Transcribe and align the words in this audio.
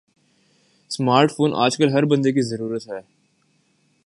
smart 0.91 1.31
phone 1.31 1.51
آج 1.55 1.77
کل 1.77 1.93
ہر 1.93 2.05
بندے 2.05 2.31
کی 2.31 2.41
ضرورت 2.41 2.87
ہے 2.87 2.99